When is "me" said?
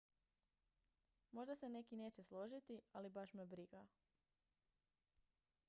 3.33-3.45